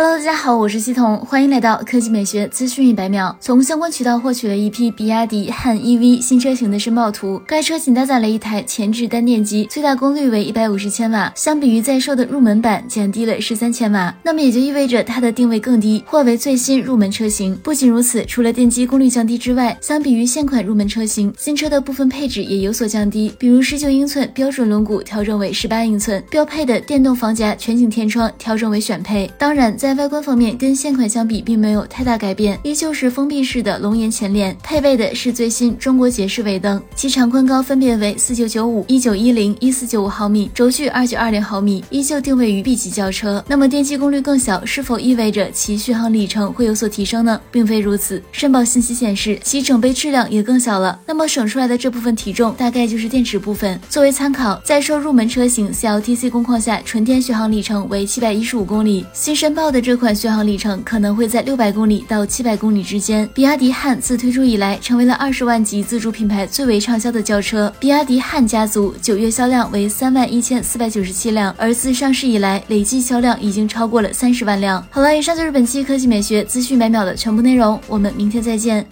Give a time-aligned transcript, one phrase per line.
[0.00, 3.36] Hello，大家好，我是西彤，欢迎来到科技美学资讯一百秒。
[3.40, 14.14] 从相关渠道获取了一批比亚迪汉 EV 新车型的申报图，该车仅搭载了一台前置单电机，最大功率为一百五十千瓦，相比于在售的入门版减低了十三千瓦。
[14.22, 17.56] 那么也就意味着它的定位更低，或为最新入门车型。
[17.56, 29.28] 不仅如此，除了电机功率降低之外，相比于现款入门车型，新车的部分配置也有所降低，比如十九英寸标准轮毂调整为十八英寸，标配的电动防夹全景天窗调整为选配。
[29.36, 43.42] 当然，在在外观方面跟现款相比，并没有太大改变，依旧是封闭式的龙岩前脸，配备的是最新中国结式尾灯，其长宽高分别为四九九五、一九一零、一四九五毫米，轴距二九二零毫米，依旧定位于 B 级轿车。
[43.48, 47.40] 那么电机功率更小，是否意味着其续航里程会有所提升呢？
[47.50, 51.00] 并非如此，申报信息显示其整备质量也更小了。
[51.06, 53.80] 那么省出来的这部分体重，大概就是电池部分。
[53.88, 59.06] 作为参考，在售入门车型 CLTC 工况下，纯电续航里程为七百一十五公里。
[59.14, 63.28] 新申报的这款续航里程可能会在六百公里到七百公里之间。
[63.34, 67.72] 比亚迪汉自推出以来，成为了二十万级自主品牌最为畅销的轿车。
[67.78, 74.84] 比亚迪汉家族九月销量为三万一千四百九十七辆，而自上市以来，累计销量已经超过了三十万辆。
[74.90, 78.88] 好了，以上就是本期科技美学资讯每秒的全部内容，我们明天再见。